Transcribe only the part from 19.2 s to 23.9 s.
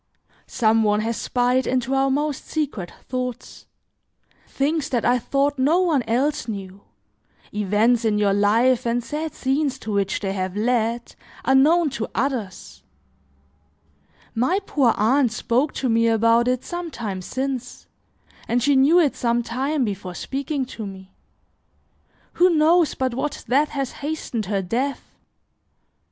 time before speaking to me. Who knows but what that